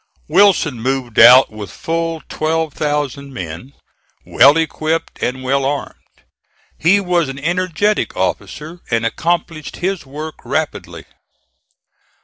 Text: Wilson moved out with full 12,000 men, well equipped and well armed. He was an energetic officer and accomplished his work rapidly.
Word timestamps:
Wilson 0.27 0.81
moved 0.81 1.19
out 1.19 1.51
with 1.51 1.69
full 1.69 2.23
12,000 2.27 3.31
men, 3.31 3.73
well 4.25 4.57
equipped 4.57 5.21
and 5.21 5.43
well 5.43 5.63
armed. 5.63 5.93
He 6.79 6.99
was 6.99 7.29
an 7.29 7.37
energetic 7.37 8.17
officer 8.17 8.79
and 8.89 9.05
accomplished 9.05 9.75
his 9.77 10.03
work 10.03 10.43
rapidly. 10.43 11.05